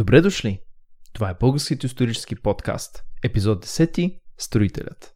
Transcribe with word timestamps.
Добре 0.00 0.20
дошли! 0.20 0.60
Това 1.12 1.30
е 1.30 1.34
Българският 1.40 1.84
исторически 1.84 2.34
подкаст, 2.36 3.04
епизод 3.24 3.66
10 3.66 4.18
Строителят. 4.38 5.14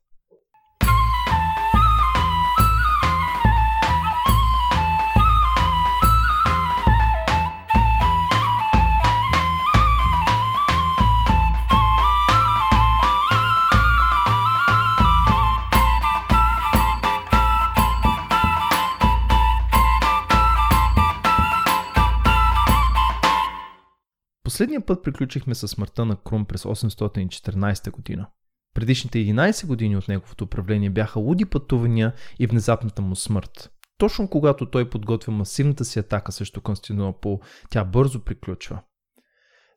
Последния 24.55 24.87
път 24.87 25.03
приключихме 25.03 25.55
с 25.55 25.69
смъртта 25.69 26.05
на 26.05 26.17
Крум 26.17 26.45
през 26.45 26.63
814 26.63 27.91
година. 27.91 28.27
Предишните 28.75 29.19
11 29.19 29.67
години 29.67 29.97
от 29.97 30.09
неговото 30.09 30.45
управление 30.45 30.91
бяха 30.91 31.21
луди 31.21 31.45
пътувания 31.45 32.13
и 32.39 32.47
внезапната 32.47 33.03
му 33.03 33.17
смърт. 33.17 33.73
Точно 33.99 34.31
когато 34.31 34.71
той 34.71 34.91
подготвя 34.91 35.33
масивната 35.33 35.85
си 35.85 35.99
атака 35.99 36.33
срещу 36.33 36.61
Константинопол, 36.61 37.41
тя 37.71 37.85
бързо 37.85 38.21
приключва. 38.21 38.83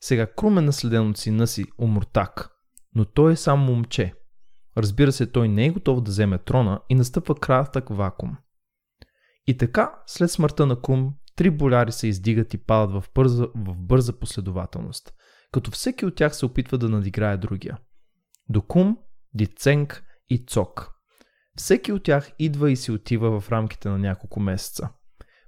Сега 0.01 0.33
Крум 0.33 0.57
е 0.57 0.61
наследен 0.61 1.09
от 1.09 1.17
сина 1.17 1.47
си, 1.47 1.65
Умуртак, 1.77 2.49
но 2.95 3.05
той 3.05 3.31
е 3.31 3.35
само 3.35 3.65
момче. 3.65 4.13
Разбира 4.77 5.11
се, 5.11 5.31
той 5.31 5.49
не 5.49 5.65
е 5.65 5.71
готов 5.71 6.01
да 6.01 6.11
вземе 6.11 6.37
трона 6.37 6.81
и 6.89 6.95
настъпва 6.95 7.35
кратък 7.35 7.89
вакуум. 7.89 8.37
И 9.47 9.57
така, 9.57 9.93
след 10.05 10.31
смъртта 10.31 10.65
на 10.65 10.81
Крум, 10.81 11.13
Три 11.37 11.49
боляри 11.49 11.91
се 11.91 12.07
издигат 12.07 12.53
и 12.53 12.57
падат 12.57 12.91
в 12.91 13.09
бърза, 13.15 13.47
в 13.55 13.75
бърза 13.77 14.19
последователност, 14.19 15.13
като 15.51 15.71
всеки 15.71 16.05
от 16.05 16.15
тях 16.15 16.35
се 16.35 16.45
опитва 16.45 16.77
да 16.77 16.89
надиграе 16.89 17.37
другия. 17.37 17.77
Докум, 18.49 18.97
Диценг 19.33 20.03
и 20.29 20.45
Цок. 20.45 20.91
Всеки 21.57 21.91
от 21.91 22.03
тях 22.03 22.31
идва 22.39 22.71
и 22.71 22.75
си 22.75 22.91
отива 22.91 23.39
в 23.39 23.51
рамките 23.51 23.89
на 23.89 23.97
няколко 23.97 24.39
месеца. 24.39 24.89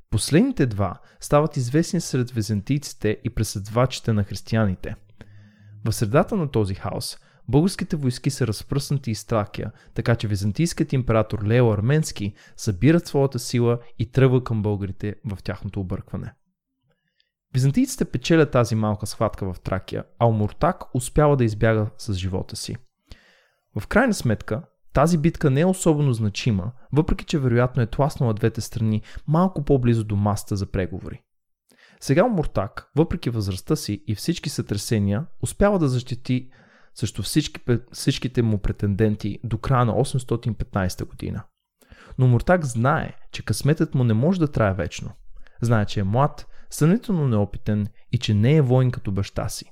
Последните 0.09 0.65
два 0.65 0.99
стават 1.19 1.57
известни 1.57 2.01
сред 2.01 2.31
византийците 2.31 3.17
и 3.23 3.29
преследвачите 3.29 4.13
на 4.13 4.23
християните. 4.23 4.95
В 5.85 5.91
средата 5.91 6.35
на 6.35 6.51
този 6.51 6.75
хаос 6.75 7.17
Българските 7.49 7.95
войски 7.95 8.29
са 8.29 8.47
разпръснати 8.47 9.11
из 9.11 9.25
Тракия, 9.25 9.71
така 9.93 10.15
че 10.15 10.27
византийският 10.27 10.93
император 10.93 11.43
Лео 11.43 11.73
Арменски 11.73 12.33
събират 12.57 13.07
своята 13.07 13.39
сила 13.39 13.79
и 13.99 14.11
тръгва 14.11 14.43
към 14.43 14.61
българите 14.61 15.15
в 15.25 15.43
тяхното 15.43 15.79
объркване. 15.79 16.33
Византийците 17.53 18.05
печелят 18.05 18.51
тази 18.51 18.75
малка 18.75 19.07
схватка 19.07 19.53
в 19.53 19.59
Тракия, 19.59 20.03
а 20.19 20.25
Омуртак 20.25 20.95
успява 20.95 21.37
да 21.37 21.43
избяга 21.43 21.89
с 21.97 22.13
живота 22.13 22.55
си. 22.55 22.75
В 23.79 23.87
крайна 23.87 24.13
сметка, 24.13 24.63
тази 24.93 25.17
битка 25.17 25.49
не 25.49 25.61
е 25.61 25.65
особено 25.65 26.13
значима, 26.13 26.71
въпреки 26.93 27.25
че 27.25 27.39
вероятно 27.39 27.81
е 27.81 27.87
тласнала 27.87 28.33
двете 28.33 28.61
страни 28.61 29.01
малко 29.27 29.63
по-близо 29.63 30.03
до 30.03 30.15
маста 30.15 30.55
за 30.55 30.65
преговори. 30.65 31.21
Сега 31.99 32.25
Омуртак, 32.25 32.91
въпреки 32.95 33.29
възрастта 33.29 33.75
си 33.75 34.03
и 34.07 34.15
всички 34.15 34.49
сътресения, 34.49 35.25
успява 35.41 35.79
да 35.79 35.87
защити 35.87 36.49
срещу 36.99 37.23
всички, 37.23 37.61
всичките 37.91 38.41
му 38.41 38.57
претенденти 38.57 39.39
до 39.43 39.57
края 39.57 39.85
на 39.85 39.93
815 39.93 41.05
година. 41.05 41.43
Но 42.17 42.27
Муртак 42.27 42.65
знае, 42.65 43.13
че 43.31 43.45
късметът 43.45 43.95
му 43.95 44.03
не 44.03 44.13
може 44.13 44.39
да 44.39 44.51
трае 44.51 44.73
вечно. 44.73 45.11
Знае, 45.61 45.85
че 45.85 45.99
е 45.99 46.03
млад, 46.03 46.47
съмнително 46.69 47.27
неопитен 47.27 47.87
и 48.11 48.17
че 48.17 48.33
не 48.33 48.55
е 48.55 48.61
воин 48.61 48.91
като 48.91 49.11
баща 49.11 49.49
си. 49.49 49.65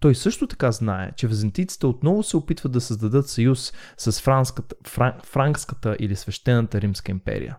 Той 0.00 0.14
също 0.14 0.46
така 0.46 0.72
знае, 0.72 1.12
че 1.16 1.28
византийците 1.28 1.86
отново 1.86 2.22
се 2.22 2.36
опитват 2.36 2.72
да 2.72 2.80
създадат 2.80 3.28
съюз 3.28 3.72
с 3.96 4.20
франската, 4.20 4.76
фран, 4.86 5.12
франкската 5.24 5.96
или 6.00 6.16
свещената 6.16 6.80
римска 6.80 7.12
империя. 7.12 7.56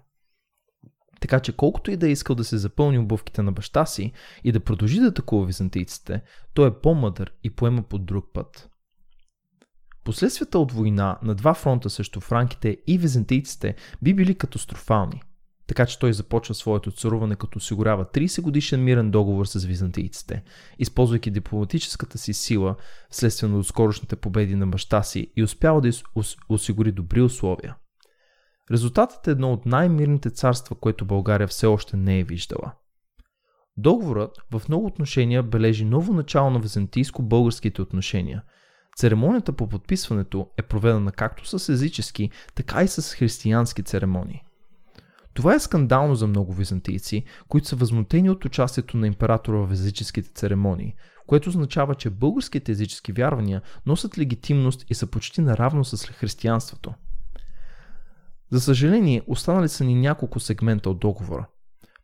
Така 1.25 1.39
че 1.39 1.55
колкото 1.55 1.91
и 1.91 1.97
да 1.97 2.07
е 2.07 2.11
искал 2.11 2.35
да 2.35 2.43
се 2.43 2.57
запълни 2.57 2.99
обувките 2.99 3.41
на 3.41 3.51
баща 3.51 3.85
си 3.85 4.11
и 4.43 4.51
да 4.51 4.59
продължи 4.59 4.99
да 4.99 5.07
атакува 5.07 5.45
византийците, 5.45 6.21
той 6.53 6.67
е 6.67 6.73
по-мъдър 6.73 7.31
и 7.43 7.49
поема 7.49 7.83
по 7.83 7.97
друг 7.97 8.25
път. 8.33 8.69
Последствията 10.03 10.59
от 10.59 10.71
война 10.71 11.17
на 11.23 11.35
два 11.35 11.53
фронта 11.53 11.89
срещу 11.89 12.19
франките 12.19 12.77
и 12.87 12.97
византийците 12.97 13.75
би 14.01 14.13
били 14.13 14.35
катастрофални. 14.35 15.21
Така 15.67 15.85
че 15.85 15.99
той 15.99 16.13
започва 16.13 16.55
своето 16.55 16.91
царуване 16.91 17.35
като 17.35 17.57
осигурява 17.57 18.05
30 18.05 18.41
годишен 18.41 18.83
мирен 18.83 19.11
договор 19.11 19.45
с 19.45 19.65
византийците, 19.65 20.43
използвайки 20.79 21.31
дипломатическата 21.31 22.17
си 22.17 22.33
сила 22.33 22.75
вследствие 23.09 23.49
на 23.49 23.63
скорошните 23.63 24.15
победи 24.15 24.55
на 24.55 24.67
баща 24.67 25.03
си 25.03 25.31
и 25.35 25.43
успява 25.43 25.81
да 25.81 25.91
осигури 26.49 26.91
добри 26.91 27.21
условия. 27.21 27.75
Резултатът 28.71 29.27
е 29.27 29.31
едно 29.31 29.53
от 29.53 29.65
най-мирните 29.65 30.29
царства, 30.29 30.75
което 30.75 31.05
България 31.05 31.47
все 31.47 31.65
още 31.65 31.97
не 31.97 32.19
е 32.19 32.23
виждала. 32.23 32.71
Договорът 33.77 34.37
в 34.51 34.61
много 34.69 34.85
отношения 34.85 35.43
бележи 35.43 35.85
ново 35.85 36.13
начало 36.13 36.49
на 36.49 36.59
византийско-българските 36.59 37.79
отношения. 37.79 38.43
Церемонията 38.97 39.53
по 39.53 39.69
подписването 39.69 40.49
е 40.57 40.61
проведена 40.61 41.11
както 41.11 41.59
с 41.59 41.69
езически, 41.69 42.29
така 42.55 42.83
и 42.83 42.87
с 42.87 43.15
християнски 43.15 43.83
церемонии. 43.83 44.41
Това 45.33 45.55
е 45.55 45.59
скандално 45.59 46.15
за 46.15 46.27
много 46.27 46.53
византийци, 46.53 47.23
които 47.47 47.67
са 47.67 47.75
възмутени 47.75 48.29
от 48.29 48.45
участието 48.45 48.97
на 48.97 49.07
императора 49.07 49.57
в 49.57 49.71
езическите 49.71 50.29
церемонии, 50.33 50.95
което 51.27 51.49
означава, 51.49 51.95
че 51.95 52.09
българските 52.09 52.71
езически 52.71 53.11
вярвания 53.11 53.61
носят 53.85 54.17
легитимност 54.17 54.85
и 54.89 54.93
са 54.93 55.07
почти 55.07 55.41
наравно 55.41 55.85
с 55.85 56.07
християнството– 56.07 56.93
за 58.51 58.61
съжаление, 58.61 59.21
останали 59.27 59.69
са 59.69 59.83
ни 59.83 59.95
няколко 59.95 60.39
сегмента 60.39 60.89
от 60.89 60.99
договора. 60.99 61.47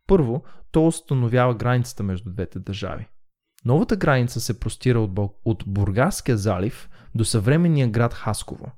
Първо, 0.06 0.42
то 0.70 0.86
установява 0.86 1.54
границата 1.54 2.02
между 2.02 2.30
двете 2.30 2.58
държави. 2.58 3.08
Новата 3.64 3.96
граница 3.96 4.40
се 4.40 4.60
простира 4.60 5.00
от, 5.00 5.10
от 5.44 5.64
Бургаския 5.66 6.36
залив 6.36 6.88
до 7.14 7.24
съвременния 7.24 7.88
град 7.88 8.14
Хасково. 8.14 8.72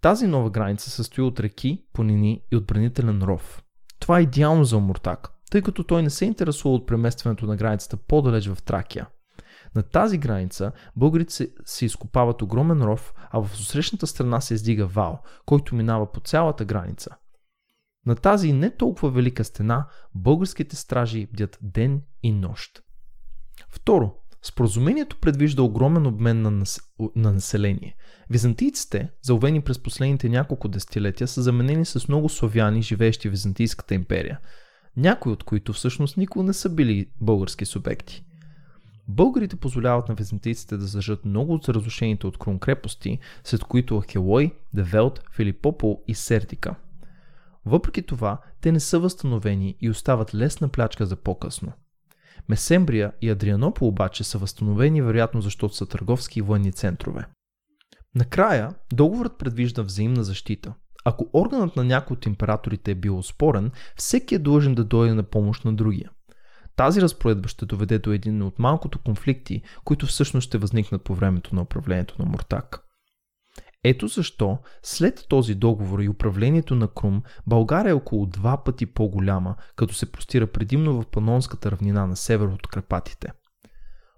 Тази 0.00 0.26
нова 0.26 0.50
граница 0.50 0.90
състои 0.90 1.24
от 1.24 1.40
реки, 1.40 1.84
понини 1.92 2.42
и 2.52 2.56
отбранителен 2.56 3.22
ров. 3.22 3.62
Това 4.00 4.18
е 4.18 4.22
идеално 4.22 4.64
за 4.64 4.76
Омуртак, 4.76 5.30
тъй 5.50 5.62
като 5.62 5.84
той 5.84 6.02
не 6.02 6.10
се 6.10 6.24
интересува 6.24 6.74
от 6.74 6.86
преместването 6.86 7.46
на 7.46 7.56
границата 7.56 7.96
по-далеч 7.96 8.48
в 8.48 8.62
Тракия– 8.62 9.06
на 9.74 9.82
тази 9.82 10.18
граница 10.18 10.72
българите 10.96 11.32
се, 11.32 11.52
се 11.64 11.84
изкопават 11.84 12.42
огромен 12.42 12.82
ров, 12.82 13.14
а 13.30 13.40
в 13.40 13.56
срещната 13.56 14.06
страна 14.06 14.40
се 14.40 14.54
издига 14.54 14.86
вал, 14.86 15.22
който 15.46 15.74
минава 15.74 16.12
по 16.12 16.20
цялата 16.20 16.64
граница. 16.64 17.16
На 18.06 18.14
тази 18.14 18.52
не 18.52 18.76
толкова 18.76 19.10
велика 19.10 19.44
стена 19.44 19.86
българските 20.14 20.76
стражи 20.76 21.28
бдят 21.32 21.58
ден 21.62 22.02
и 22.22 22.32
нощ. 22.32 22.82
Второ, 23.70 24.14
Споразумението 24.42 25.16
предвижда 25.20 25.62
огромен 25.62 26.06
обмен 26.06 26.42
на, 26.42 26.50
нас... 26.50 26.80
на 27.16 27.32
население. 27.32 27.96
Византийците, 28.30 29.10
заловени 29.22 29.60
през 29.60 29.78
последните 29.78 30.28
няколко 30.28 30.68
десетилетия, 30.68 31.28
са 31.28 31.42
заменени 31.42 31.84
с 31.84 32.08
много 32.08 32.28
славяни, 32.28 32.82
живеещи 32.82 33.28
в 33.28 33.30
Византийската 33.30 33.94
империя, 33.94 34.40
някои 34.96 35.32
от 35.32 35.44
които 35.44 35.72
всъщност 35.72 36.16
никога 36.16 36.44
не 36.44 36.52
са 36.52 36.68
били 36.68 37.10
български 37.20 37.64
субекти. 37.64 38.24
Българите 39.08 39.56
позволяват 39.56 40.08
на 40.08 40.14
византийците 40.14 40.76
да 40.76 40.86
зажат 40.86 41.24
много 41.24 41.54
от 41.54 41.68
разрушените 41.68 42.26
от 42.26 42.38
Крум 42.38 42.58
крепости, 42.58 43.18
след 43.44 43.64
които 43.64 44.00
Ахелой, 44.00 44.54
Девелт, 44.74 45.20
Филипопол 45.32 46.02
и 46.08 46.14
Сердика. 46.14 46.74
Въпреки 47.66 48.02
това, 48.02 48.40
те 48.60 48.72
не 48.72 48.80
са 48.80 48.98
възстановени 48.98 49.76
и 49.80 49.90
остават 49.90 50.34
лесна 50.34 50.68
плячка 50.68 51.06
за 51.06 51.16
по-късно. 51.16 51.72
Месембрия 52.48 53.12
и 53.22 53.30
Адрианопол 53.30 53.88
обаче 53.88 54.24
са 54.24 54.38
възстановени 54.38 55.02
вероятно 55.02 55.40
защото 55.40 55.74
са 55.74 55.86
търговски 55.86 56.38
и 56.38 56.42
военни 56.42 56.72
центрове. 56.72 57.26
Накрая, 58.14 58.74
договорът 58.92 59.38
предвижда 59.38 59.82
взаимна 59.82 60.24
защита. 60.24 60.74
Ако 61.04 61.30
органът 61.32 61.76
на 61.76 61.84
някой 61.84 62.14
от 62.14 62.26
императорите 62.26 62.90
е 62.90 62.94
бил 62.94 63.22
спорен, 63.22 63.70
всеки 63.96 64.34
е 64.34 64.38
длъжен 64.38 64.74
да 64.74 64.84
дойде 64.84 65.14
на 65.14 65.22
помощ 65.22 65.64
на 65.64 65.72
другия. 65.72 66.10
Тази 66.80 67.00
разпоредба 67.00 67.48
ще 67.48 67.66
доведе 67.66 67.98
до 67.98 68.12
един 68.12 68.42
от 68.42 68.58
малкото 68.58 68.98
конфликти, 68.98 69.62
които 69.84 70.06
всъщност 70.06 70.46
ще 70.46 70.58
възникнат 70.58 71.04
по 71.04 71.14
времето 71.14 71.54
на 71.54 71.62
управлението 71.62 72.14
на 72.18 72.24
Муртак. 72.24 72.80
Ето 73.84 74.08
защо, 74.08 74.58
след 74.82 75.26
този 75.28 75.54
договор 75.54 76.00
и 76.00 76.08
управлението 76.08 76.74
на 76.74 76.88
Крум, 76.88 77.22
България 77.46 77.90
е 77.90 77.94
около 77.94 78.26
два 78.26 78.64
пъти 78.64 78.86
по-голяма, 78.86 79.56
като 79.76 79.94
се 79.94 80.12
простира 80.12 80.46
предимно 80.46 81.02
в 81.02 81.06
Панонската 81.06 81.70
равнина 81.70 82.06
на 82.06 82.16
север 82.16 82.46
от 82.46 82.66
Карпатите. 82.66 83.32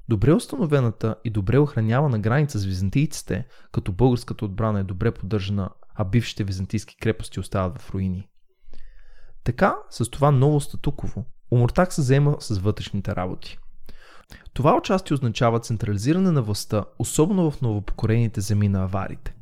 Добре 0.09 0.32
установената 0.32 1.17
и 1.25 1.31
добре 1.31 1.59
охранявана 1.59 2.19
граница 2.19 2.59
с 2.59 2.64
византийците, 2.64 3.47
като 3.73 3.93
българската 3.93 4.44
отбрана 4.44 4.81
е 4.81 4.85
добре 4.85 5.11
поддържана, 5.11 5.70
а 5.94 6.05
бившите 6.05 6.44
византийски 6.44 6.97
крепости 6.97 7.41
остават 7.41 7.79
в 7.79 7.91
руини. 7.91 8.29
Така, 9.44 9.76
с 9.91 10.11
това 10.11 10.31
ново 10.31 10.61
статуково, 10.61 11.26
Умуртак 11.52 11.93
се 11.93 12.02
заема 12.02 12.37
с 12.40 12.58
вътрешните 12.58 13.16
работи. 13.16 13.58
Това 14.54 14.76
участие 14.76 15.14
означава 15.14 15.60
централизиране 15.60 16.31
на 16.31 16.43
властта, 16.43 16.84
особено 16.99 17.50
в 17.50 17.62
новопокорените 17.62 18.40
земи 18.40 18.69
на 18.69 18.82
аварите. 18.82 19.34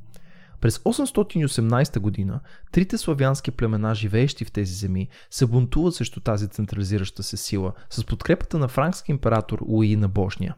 През 0.61 0.79
818 0.79 1.99
година 1.99 2.41
трите 2.73 2.99
славянски 2.99 3.51
племена, 3.51 3.95
живеещи 3.95 4.45
в 4.45 4.53
тези 4.53 4.75
земи, 4.75 5.09
се 5.31 5.47
бунтуват 5.47 5.95
срещу 5.95 6.21
тази 6.21 6.49
централизираща 6.49 7.23
се 7.23 7.37
сила 7.37 7.73
с 7.91 8.05
подкрепата 8.05 8.59
на 8.59 8.69
франкски 8.69 9.11
император 9.11 9.59
Луи 9.69 9.97
на 9.97 10.09
Божния. 10.09 10.55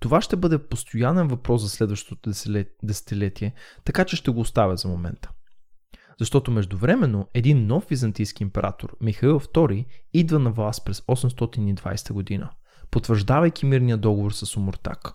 Това 0.00 0.20
ще 0.20 0.36
бъде 0.36 0.58
постоянен 0.58 1.28
въпрос 1.28 1.62
за 1.62 1.68
следващото 1.68 2.30
десетилетие, 2.82 3.54
така 3.84 4.04
че 4.04 4.16
ще 4.16 4.30
го 4.30 4.40
оставя 4.40 4.76
за 4.76 4.88
момента. 4.88 5.30
Защото 6.18 6.50
междувременно 6.50 7.28
един 7.34 7.66
нов 7.66 7.86
византийски 7.90 8.42
император, 8.42 8.96
Михаил 9.00 9.40
II, 9.40 9.86
идва 10.12 10.38
на 10.38 10.50
власт 10.50 10.84
през 10.84 11.00
820 11.00 12.12
година, 12.12 12.50
потвърждавайки 12.90 13.66
мирния 13.66 13.96
договор 13.96 14.32
с 14.32 14.56
Омуртак. 14.56 15.14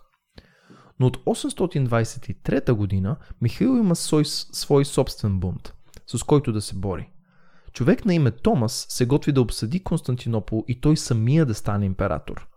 Но 1.00 1.06
от 1.06 1.16
823 1.16 2.72
година 2.72 3.16
Михаил 3.40 3.68
има 3.68 3.96
свой, 3.96 4.24
свой 4.24 4.84
собствен 4.84 5.40
бунт, 5.40 5.74
с 6.06 6.22
който 6.22 6.52
да 6.52 6.60
се 6.60 6.74
бори. 6.74 7.10
Човек 7.72 8.04
на 8.04 8.14
име 8.14 8.30
Томас 8.30 8.86
се 8.88 9.06
готви 9.06 9.32
да 9.32 9.40
обсъди 9.40 9.84
Константинопол 9.84 10.64
и 10.68 10.80
той 10.80 10.96
самия 10.96 11.46
да 11.46 11.54
стане 11.54 11.86
император. 11.86 12.48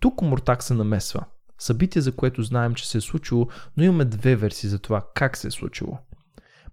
Тук 0.00 0.22
Омуртак 0.22 0.62
се 0.62 0.74
намесва. 0.74 1.24
Събитие, 1.58 2.02
за 2.02 2.16
което 2.16 2.42
знаем, 2.42 2.74
че 2.74 2.88
се 2.88 2.98
е 2.98 3.00
случило, 3.00 3.48
но 3.76 3.84
имаме 3.84 4.04
две 4.04 4.36
версии 4.36 4.68
за 4.68 4.78
това 4.78 5.06
как 5.14 5.36
се 5.36 5.48
е 5.48 5.50
случило– 5.50 5.98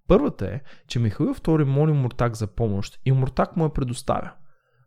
Първата 0.07 0.45
е, 0.45 0.62
че 0.88 1.00
Михаил 1.00 1.36
II 1.36 1.63
моли 1.63 1.92
Муртак 1.92 2.36
за 2.36 2.48
помощ 2.48 3.00
и 3.06 3.12
Муртак 3.12 3.57
му 3.57 3.63
я 3.63 3.74
предоставя. 3.74 4.31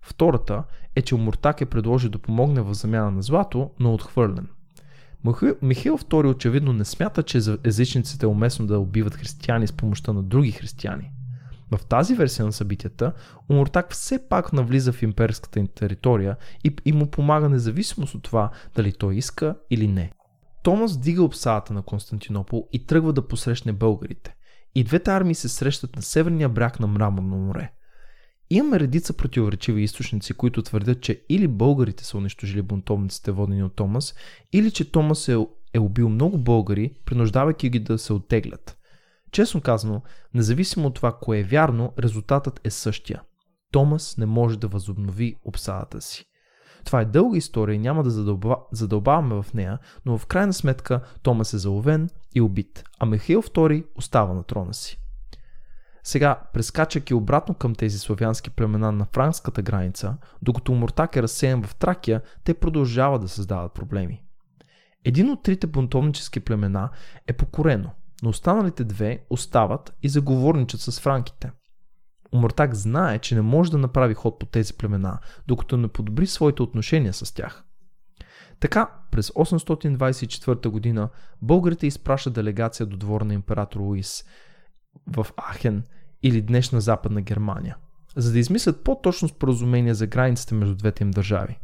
Втората 0.02 0.64
е, 0.96 1.02
че 1.02 1.14
Муртак 1.14 1.61
е 1.61 1.67
предложил 1.67 2.11
да 2.11 2.19
помогне 2.19 2.62
в 2.62 2.75
замяна 2.75 3.11
на 3.11 3.22
злато, 3.22 3.70
но 3.81 3.90
е 3.90 3.93
отхвърлен. 3.93 4.49
Михаил 5.62 5.99
II 5.99 6.34
очевидно 6.34 6.72
не 6.72 6.84
смята, 6.84 7.22
че 7.22 7.40
езичниците 7.64 8.26
е 8.26 8.28
уместно 8.28 8.67
да 8.67 8.78
убиват 8.78 9.14
християни 9.14 9.67
с 9.67 9.72
помощта 9.72 10.12
на 10.12 10.22
други 10.22 10.52
християни. 10.52 11.11
В 11.70 11.87
тази 11.87 12.14
версия 12.14 12.46
на 12.46 12.52
събитията, 12.52 13.12
Умуртак 13.49 13.93
все 13.93 14.28
пак 14.28 14.52
навлиза 14.52 14.93
в 14.93 15.02
имперската 15.02 15.58
им 15.58 15.67
територия 15.67 16.37
и, 16.64 16.76
и 16.84 16.93
му 16.93 17.11
помага 17.11 17.49
независимост 17.49 18.14
от 18.14 18.22
това 18.22 18.50
дали 18.76 18.93
той 18.93 19.17
иска 19.17 19.56
или 19.70 19.88
не. 19.88 20.12
Томас 20.62 21.00
дига 21.00 21.22
обсадата 21.22 21.75
на 21.75 21.82
Константинопол 21.82 22.69
и 22.72 22.87
тръгва 22.87 23.12
да 23.12 23.28
посрещне 23.28 23.72
българите. 23.72 24.34
И 24.75 24.84
двете 24.84 25.11
армии 25.11 25.34
се 25.34 25.49
срещат 25.49 25.96
на 25.96 26.02
северния 26.02 26.49
бряг 26.49 26.81
на 26.81 26.87
Мраморно 26.87 27.37
море. 27.37 27.72
Имаме 28.50 28.81
редица 28.81 29.12
противоречиви 29.12 29.82
източници, 29.82 30.34
които 30.34 30.62
твърдят, 30.62 31.00
че 31.00 31.25
или 31.28 31.49
българите 31.49 32.05
са 32.05 32.19
унищожили 32.19 32.62
бунтовниците 32.62 33.32
водени 33.32 33.62
от 33.62 33.76
Томас, 33.76 34.14
или 34.52 34.70
че 34.70 34.93
Томас 34.93 35.28
е, 35.28 35.37
е 35.75 35.78
убил 35.78 36.08
много 36.08 36.38
българи, 36.38 36.94
принуждавайки 37.05 37.70
ги 37.70 37.78
да 37.78 37.99
се 37.99 38.12
оттеглят. 38.12 38.76
Честно 39.32 39.61
казано, 39.61 40.02
независимо 40.34 40.87
от 40.87 40.94
това 40.94 41.19
кое 41.20 41.38
е 41.38 41.44
вярно, 41.44 41.93
резултатът 41.99 42.61
е 42.64 42.70
същия. 42.70 43.22
Томас 43.72 44.17
не 44.19 44.26
може 44.26 44.58
да 44.58 44.69
възобнови 44.69 45.37
обсадата 45.44 46.00
си. 46.00 46.25
Това 46.84 47.00
е 47.00 47.05
дълга 47.05 47.38
история 47.38 47.75
и 47.75 47.78
няма 47.78 48.02
да 48.02 48.11
задълба, 48.11 48.56
задълбаваме 48.72 49.43
в 49.43 49.55
нея, 49.55 49.78
но 50.06 50.19
в 50.19 50.26
крайна 50.26 50.52
сметка 50.52 51.00
Томас 51.22 51.55
е 51.55 51.58
заловен 51.58 52.11
и 52.35 52.41
убит, 52.41 52.85
а 52.99 53.06
Михаил 53.06 53.43
II 53.43 53.85
остава 53.97 54.35
на 54.35 54.43
трона 54.43 54.75
си. 54.75 55.00
Сега, 56.03 56.41
прескачайки 56.53 57.15
обратно 57.15 57.55
към 57.55 57.75
тези 57.75 57.99
славянски 57.99 58.50
племена 58.50 58.93
на 58.93 59.05
франската 59.05 59.62
граница, 59.62 60.17
докато 60.43 60.73
Муртак 60.73 61.17
е 61.17 61.23
разсеян 61.23 61.62
в 61.62 61.75
Тракия, 61.75 62.23
те 62.44 62.55
продължават 62.55 63.23
да 63.23 63.29
създават 63.29 63.73
проблеми. 63.73 64.23
Един 65.05 65.31
от 65.31 65.43
трите 65.43 65.67
бунтовнически 65.67 66.41
племена 66.41 66.91
е 67.27 67.32
покорено, 67.32 67.91
но 68.23 68.31
останалите 68.31 68.85
две 68.85 69.25
остават 69.31 69.97
и 70.03 70.09
заговорничат 70.09 70.81
с 70.81 71.00
франките. 71.00 71.50
Омуртак 72.35 72.75
знае, 72.75 73.19
че 73.19 73.35
не 73.35 73.43
може 73.43 73.71
да 73.71 73.79
направи 73.79 74.15
ход 74.15 74.38
по 74.38 74.47
тези 74.47 74.75
племена, 74.75 75.19
докато 75.47 75.77
не 75.77 75.88
подобри 75.88 76.27
своите 76.27 76.62
отношения 76.62 77.12
с 77.12 77.35
тях. 77.35 77.65
Така, 78.61 78.91
през 79.11 79.31
824 79.31 80.69
година 80.69 81.09
българите 81.43 81.87
изпращат 81.87 82.33
делегация 82.33 82.87
до 82.87 82.97
двора 82.97 83.25
на 83.25 83.35
император 83.35 83.81
Луис 83.81 84.25
в 85.07 85.27
Ахен 85.43 85.83
или 86.23 86.43
днешна 86.43 86.81
западна 86.81 87.21
Германия, 87.21 87.77
за 88.17 88.33
да 88.33 88.39
измислят 88.39 88.85
по-точно 88.85 89.29
споразумение 89.29 89.95
за 89.95 90.07
границите 90.07 90.55
между 90.55 90.75
двете 90.75 91.05
им 91.05 91.11
държави. 91.11 91.59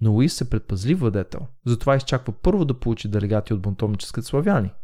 Но 0.00 0.12
Луис 0.12 0.40
е 0.40 0.50
предпазлив 0.50 1.00
владетел, 1.00 1.40
затова 1.66 1.96
изчаква 1.96 2.32
първо 2.32 2.64
да 2.64 2.80
получи 2.80 3.08
делегати 3.08 3.54
от 3.54 3.62
бунтовническите 3.62 4.26
славяни– 4.26 4.72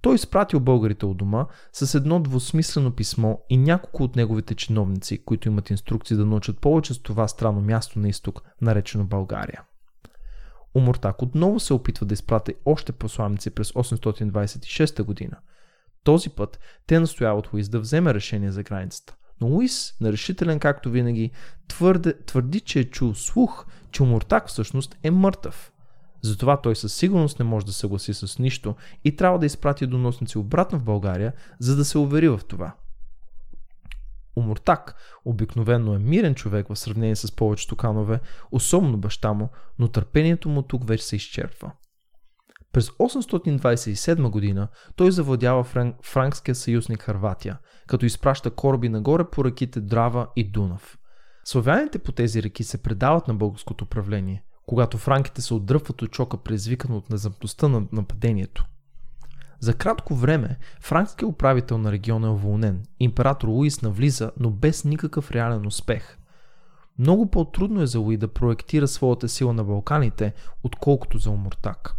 той 0.00 0.14
изпратил 0.14 0.60
българите 0.60 1.06
от 1.06 1.16
дома 1.16 1.46
с 1.72 1.94
едно 1.94 2.20
двусмислено 2.20 2.90
писмо 2.90 3.36
и 3.50 3.56
няколко 3.56 4.02
от 4.02 4.16
неговите 4.16 4.54
чиновници, 4.54 5.24
които 5.24 5.48
имат 5.48 5.70
инструкции 5.70 6.16
да 6.16 6.26
научат 6.26 6.58
повече 6.58 6.94
с 6.94 7.02
това 7.02 7.28
странно 7.28 7.60
място 7.60 7.98
на 7.98 8.08
изток, 8.08 8.42
наречено 8.60 9.04
България. 9.04 9.62
Умортак 10.74 11.22
отново 11.22 11.60
се 11.60 11.74
опитва 11.74 12.06
да 12.06 12.14
изпрати 12.14 12.54
още 12.64 12.92
посланици 12.92 13.50
през 13.50 13.72
826 13.72 15.02
година. 15.02 15.36
Този 16.04 16.30
път 16.30 16.60
те 16.86 17.00
настояват 17.00 17.52
Луис 17.52 17.68
да 17.68 17.80
вземе 17.80 18.14
решение 18.14 18.52
за 18.52 18.62
границата. 18.62 19.16
Но 19.40 19.48
Луис, 19.48 19.94
нерешителен 20.00 20.58
както 20.58 20.90
винаги, 20.90 21.30
твърде, 21.68 22.14
твърди, 22.26 22.60
че 22.60 22.80
е 22.80 22.84
чул 22.84 23.14
слух, 23.14 23.66
че 23.90 24.02
Умортак 24.02 24.48
всъщност 24.48 24.96
е 25.02 25.10
мъртъв. 25.10 25.72
Затова 26.22 26.60
той 26.60 26.76
със 26.76 26.94
сигурност 26.94 27.38
не 27.38 27.44
може 27.44 27.66
да 27.66 27.72
съгласи 27.72 28.14
с 28.14 28.38
нищо 28.38 28.74
и 29.04 29.16
трябва 29.16 29.38
да 29.38 29.46
изпрати 29.46 29.86
доносници 29.86 30.38
обратно 30.38 30.78
в 30.78 30.84
България, 30.84 31.32
за 31.58 31.76
да 31.76 31.84
се 31.84 31.98
увери 31.98 32.28
в 32.28 32.40
това. 32.48 32.74
Умуртак 34.36 34.94
обикновено 35.24 35.94
е 35.94 35.98
мирен 35.98 36.34
човек 36.34 36.68
в 36.68 36.76
сравнение 36.76 37.16
с 37.16 37.36
повечето 37.36 37.76
канове, 37.76 38.20
особено 38.52 38.98
баща 38.98 39.32
му, 39.32 39.48
но 39.78 39.88
търпението 39.88 40.48
му 40.48 40.62
тук 40.62 40.88
вече 40.88 41.04
се 41.04 41.16
изчерпва. 41.16 41.72
През 42.72 42.90
827 42.90 44.30
година 44.30 44.68
той 44.96 45.12
завладява 45.12 45.64
фран... 45.64 45.94
франкския 46.02 46.54
съюзник 46.54 47.02
Харватия, 47.02 47.58
като 47.86 48.06
изпраща 48.06 48.50
кораби 48.50 48.88
нагоре 48.88 49.24
по 49.30 49.44
реките 49.44 49.80
Драва 49.80 50.28
и 50.36 50.50
Дунав. 50.50 50.98
Славяните 51.44 51.98
по 51.98 52.12
тези 52.12 52.42
реки 52.42 52.64
се 52.64 52.82
предават 52.82 53.28
на 53.28 53.34
българското 53.34 53.84
управление, 53.84 54.44
когато 54.66 54.98
франките 54.98 55.42
се 55.42 55.54
отдръпват 55.54 56.02
от 56.02 56.14
шока, 56.14 56.36
предизвикан 56.36 56.94
от 56.94 57.10
незапността 57.10 57.68
на 57.68 57.86
нападението. 57.92 58.64
За 59.60 59.74
кратко 59.74 60.14
време 60.14 60.58
франкският 60.80 61.32
управител 61.32 61.78
на 61.78 61.92
региона 61.92 62.26
е 62.26 62.30
уволнен. 62.30 62.82
Император 63.00 63.48
Луис 63.48 63.82
навлиза, 63.82 64.32
но 64.40 64.50
без 64.50 64.84
никакъв 64.84 65.30
реален 65.30 65.66
успех. 65.66 66.18
Много 66.98 67.30
по-трудно 67.30 67.82
е 67.82 67.86
за 67.86 67.98
Луи 67.98 68.16
да 68.16 68.28
проектира 68.28 68.88
своята 68.88 69.28
сила 69.28 69.52
на 69.52 69.64
Балканите, 69.64 70.34
отколкото 70.62 71.18
за 71.18 71.30
Омуртак. 71.30 71.94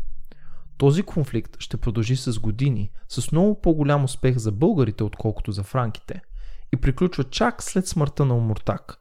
Този 0.77 1.03
конфликт 1.03 1.57
ще 1.59 1.77
продължи 1.77 2.15
с 2.15 2.39
години, 2.39 2.91
с 3.09 3.31
много 3.31 3.61
по-голям 3.61 4.03
успех 4.03 4.37
за 4.37 4.51
българите, 4.51 5.03
отколкото 5.03 5.51
за 5.51 5.63
франките, 5.63 6.21
и 6.73 6.77
приключва 6.77 7.23
чак 7.23 7.63
след 7.63 7.87
смъртта 7.87 8.25
на 8.25 8.37
Омуртак. 8.37 8.97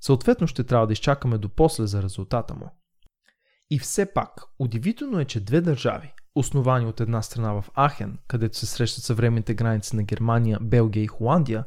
Съответно 0.00 0.46
ще 0.46 0.64
трябва 0.64 0.86
да 0.86 0.92
изчакаме 0.92 1.38
до 1.38 1.48
после 1.48 1.86
за 1.86 2.02
резултата 2.02 2.54
му. 2.54 2.70
И 3.70 3.78
все 3.78 4.12
пак, 4.12 4.30
удивително 4.58 5.20
е, 5.20 5.24
че 5.24 5.44
две 5.44 5.60
държави, 5.60 6.14
основани 6.34 6.86
от 6.86 7.00
една 7.00 7.22
страна 7.22 7.52
в 7.52 7.64
Ахен, 7.88 8.18
където 8.28 8.58
се 8.58 8.66
срещат 8.66 9.04
съвременните 9.04 9.54
граници 9.54 9.96
на 9.96 10.02
Германия, 10.02 10.58
Белгия 10.60 11.02
и 11.02 11.06
Холандия, 11.06 11.64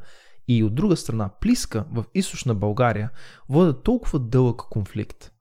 и 0.48 0.64
от 0.64 0.76
друга 0.76 0.98
страна 0.98 1.30
Плиска 1.42 1.86
в 1.94 2.06
източна 2.14 2.56
България, 2.56 3.10
водят 3.50 3.84
толкова 3.84 4.20
дълъг 4.20 4.58
конфликт. 4.58 5.32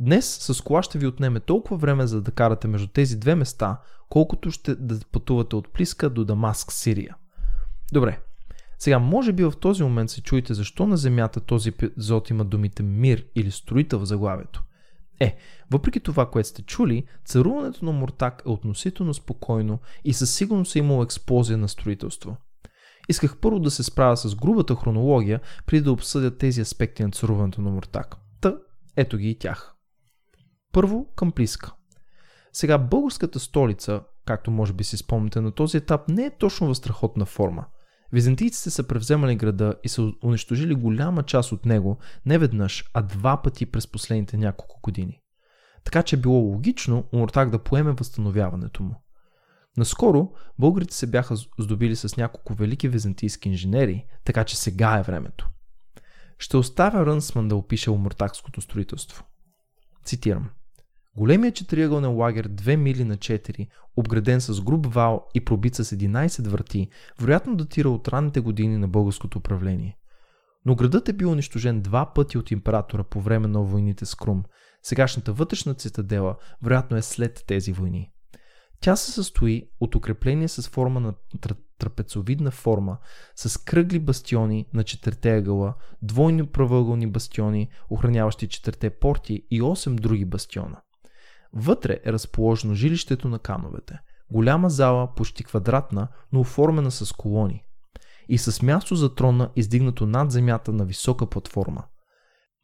Днес 0.00 0.38
с 0.40 0.60
кола 0.60 0.82
ще 0.82 0.98
ви 0.98 1.06
отнеме 1.06 1.40
толкова 1.40 1.76
време 1.76 2.06
за 2.06 2.22
да 2.22 2.30
карате 2.30 2.68
между 2.68 2.88
тези 2.88 3.16
две 3.16 3.34
места, 3.34 3.80
колкото 4.08 4.50
ще 4.50 4.74
да 4.74 5.00
пътувате 5.12 5.56
от 5.56 5.72
Плиска 5.72 6.10
до 6.10 6.24
Дамаск, 6.24 6.72
Сирия. 6.72 7.16
Добре, 7.92 8.20
сега 8.78 8.98
може 8.98 9.32
би 9.32 9.44
в 9.44 9.52
този 9.60 9.82
момент 9.82 10.10
се 10.10 10.22
чуете 10.22 10.54
защо 10.54 10.86
на 10.86 10.96
Земята 10.96 11.40
този 11.40 11.68
епизод 11.68 12.30
има 12.30 12.44
думите 12.44 12.82
мир 12.82 13.24
или 13.34 13.50
строител 13.50 13.98
в 13.98 14.04
заглавието. 14.04 14.62
Е, 15.20 15.36
въпреки 15.70 16.00
това, 16.00 16.30
което 16.30 16.48
сте 16.48 16.62
чули, 16.62 17.06
царуването 17.24 17.84
на 17.84 17.92
Муртак 17.92 18.42
е 18.46 18.48
относително 18.48 19.14
спокойно 19.14 19.78
и 20.04 20.12
със 20.12 20.34
сигурност 20.34 20.76
е 20.76 20.78
имало 20.78 21.02
експлозия 21.02 21.58
на 21.58 21.68
строителство. 21.68 22.36
Исках 23.08 23.36
първо 23.36 23.58
да 23.58 23.70
се 23.70 23.82
справя 23.82 24.16
с 24.16 24.34
грубата 24.34 24.74
хронология, 24.74 25.40
преди 25.66 25.82
да 25.82 25.92
обсъдя 25.92 26.38
тези 26.38 26.60
аспекти 26.60 27.02
на 27.02 27.10
царуването 27.10 27.60
на 27.60 27.70
Муртак. 27.70 28.16
Та, 28.40 28.56
ето 28.96 29.16
ги 29.16 29.30
и 29.30 29.38
тях. 29.38 29.74
Първо 30.72 31.06
към 31.16 31.32
Плиска. 31.32 31.72
Сега 32.52 32.78
българската 32.78 33.40
столица, 33.40 34.02
както 34.26 34.50
може 34.50 34.72
би 34.72 34.84
си 34.84 34.96
спомните 34.96 35.40
на 35.40 35.52
този 35.52 35.76
етап, 35.76 36.08
не 36.08 36.24
е 36.24 36.36
точно 36.38 36.66
в 36.66 36.74
страхотна 36.74 37.26
форма– 37.26 37.66
Византийците 38.12 38.70
са 38.70 38.88
превземали 38.88 39.36
града 39.36 39.74
и 39.84 39.88
са 39.88 40.12
унищожили 40.24 40.74
голяма 40.74 41.22
част 41.22 41.52
от 41.52 41.66
него 41.66 41.98
не 42.26 42.38
веднъж, 42.38 42.84
а 42.94 43.02
два 43.02 43.42
пъти 43.42 43.66
през 43.66 43.86
последните 43.86 44.36
няколко 44.36 44.80
години. 44.82 45.22
така 45.84 46.02
че 46.02 46.16
било 46.16 46.38
логично 46.38 47.04
Умуртак 47.12 47.50
да 47.50 47.58
поеме 47.58 47.92
възстановяването 47.92 48.82
му. 48.82 49.02
Наскоро 49.76 50.32
българите 50.58 50.94
се 50.94 51.06
бяха 51.06 51.36
здобили 51.58 51.96
с 51.96 52.16
няколко 52.16 52.54
велики 52.54 52.88
византийски 52.88 53.48
инженери, 53.48 54.06
така 54.24 54.44
че 54.44 54.56
сега 54.58 54.98
е 54.98 55.02
времето. 55.02 55.50
Ще 56.38 56.56
оставя 56.56 57.06
Рънсман 57.06 57.48
да 57.48 57.56
опише 57.56 57.90
умуртакското 57.90 58.60
строителство. 58.60 59.24
Цитирам. 60.04 60.50
Големият 61.18 61.54
четириъгълнен 61.54 62.16
лагер 62.16 62.48
2 62.48 62.76
мили 62.76 63.04
на 63.04 63.16
4, 63.16 63.68
обграден 63.96 64.40
с 64.40 64.60
груб 64.60 64.86
вал 64.86 65.26
и 65.34 65.44
пробит 65.44 65.74
с 65.74 65.84
11 65.84 66.48
врати, 66.48 66.88
вероятно 67.20 67.56
датира 67.56 67.90
от 67.90 68.08
ранните 68.08 68.40
години 68.40 68.76
на 68.76 68.88
българското 68.88 69.38
управление. 69.38 69.96
Но 70.66 70.74
градът 70.74 71.08
е 71.08 71.12
бил 71.12 71.30
унищожен 71.30 71.80
два 71.80 72.12
пъти 72.14 72.38
от 72.38 72.50
императора 72.50 73.04
по 73.04 73.20
време 73.20 73.48
на 73.48 73.60
войните 73.60 74.06
с 74.06 74.14
Крум. 74.14 74.44
Сегашната 74.82 75.32
вътрешна 75.32 75.74
цитадела 75.74 76.36
вероятно 76.62 76.96
е 76.96 77.02
след 77.02 77.44
тези 77.46 77.72
войни. 77.72 78.10
Тя 78.80 78.96
се 78.96 79.12
състои 79.12 79.68
от 79.80 79.94
укрепление 79.94 80.48
с 80.48 80.68
форма 80.68 81.00
на 81.00 81.14
трапецовидна 81.78 82.50
форма, 82.50 82.98
с 83.36 83.64
кръгли 83.64 83.98
бастиони 83.98 84.66
на 84.74 84.84
четирте 84.84 85.36
ъгъла, 85.36 85.74
двойни 86.02 86.46
правъгълни 86.46 87.06
бастиони, 87.06 87.68
охраняващи 87.90 88.48
четирте 88.48 88.90
порти 88.90 89.46
и 89.50 89.62
8 89.62 89.94
други 89.94 90.24
бастиона. 90.24 90.80
Вътре 91.52 92.00
е 92.04 92.12
разположено 92.12 92.74
жилището 92.74 93.28
на 93.28 93.38
кановете. 93.38 93.98
Голяма 94.32 94.70
зала, 94.70 95.14
почти 95.14 95.44
квадратна, 95.44 96.08
но 96.32 96.40
оформена 96.40 96.90
с 96.90 97.12
колони. 97.12 97.62
И 98.28 98.38
с 98.38 98.62
място 98.62 98.94
за 98.96 99.14
трона, 99.14 99.50
издигнато 99.56 100.06
над 100.06 100.30
земята 100.30 100.72
на 100.72 100.84
висока 100.84 101.26
платформа. 101.26 101.84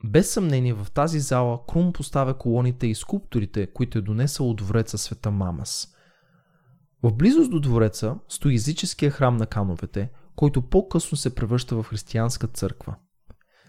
Без 0.05 0.33
съмнение 0.33 0.75
в 0.75 0.87
тази 0.95 1.21
зала 1.21 1.61
Крум 1.69 1.93
поставя 1.93 2.39
колоните 2.39 2.87
и 2.87 2.95
скулптурите, 2.95 3.73
които 3.73 3.99
е 3.99 4.03
донесъл 4.03 4.51
от 4.51 4.57
двореца 4.57 4.99
света 4.99 5.31
Мамас. 5.31 5.89
В 7.03 7.13
близост 7.13 7.51
до 7.51 7.61
двореца 7.61 8.17
стои 8.29 8.55
езическия 8.55 9.11
храм 9.11 9.37
на 9.37 9.47
кановете, 9.47 10.11
който 10.37 10.63
по-късно 10.63 11.17
се 11.17 11.35
превръща 11.35 11.77
в 11.77 11.83
християнска 11.83 12.47
църква. 12.47 12.97